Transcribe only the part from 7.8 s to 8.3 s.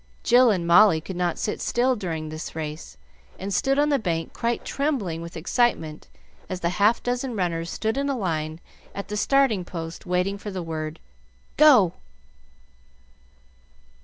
in a